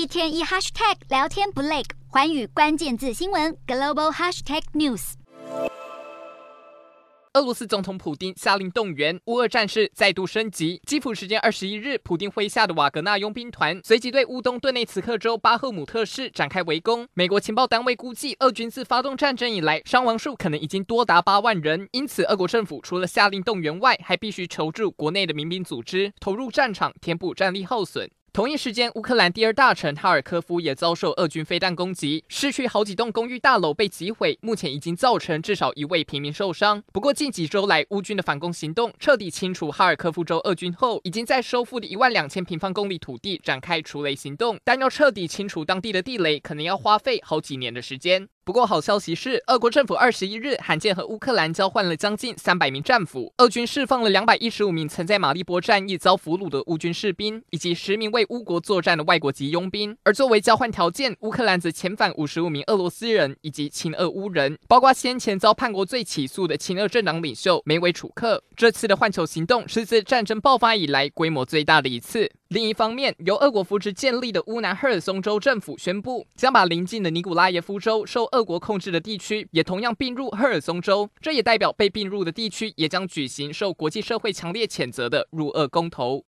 [0.00, 5.12] 一天一 hashtag 聊天不累，环宇关键字新闻 global hashtag news。
[7.34, 10.80] 俄罗斯总统普丁下令动员乌俄战事再度升级。
[10.86, 17.06] 基辅时间二十一日，普丁麾下的瓦格纳佣兵团随即对乌东顿内茨克州巴赫姆特市展开围攻。
[17.12, 21.86] 美国情报单位估计，俄军自发动战争以来，伤亡数可能已经多达八万人。
[21.92, 28.10] 因此，俄国政府除了下令动员外，还必须求助国内的民兵组织，投入战场填补战力耗损。
[28.32, 36.80] 同一时间，乌克兰第二大城哈尔科夫也遭受俄军飞弹攻击，市区好几栋公寓大楼被击毁，目前已经造成至少一位平民受伤。
[36.92, 48.28] 不过，近几周来，乌军的反攻行动彻底清除哈尔科夫州俄军后，已经在收复的一万两千平方公里土地展开除雷行动，但要彻底清除当地的地雷，可能要花费好几年的时间。
[48.42, 59.96] 不过好消息是，俄国政府二十一日罕见和乌克兰交换了将近三百名战俘，俄军释放了两百一十五名曾在马利波战役遭俘虏的乌军士兵，以及十名为乌国作战的外国籍佣兵。
[60.02, 68.42] 而作为交换条件，乌克兰则遣返五十五名俄罗斯人以及亲俄乌人，包括先前遭叛国罪起诉的亲俄政党领袖梅维楚克。
[68.56, 72.32] 这次的换球行动是自战争爆发以来规模最大的一次。
[72.52, 81.08] 另一方面，由俄国扶持建立的乌南赫尔松州政府宣布，将把邻近的尼古拉耶夫州受俄国控制的地区也同样并入赫尔松州。
[81.20, 86.18] 这也代表被并入的地区也将举行受国际社会强烈谴责的入俄公投。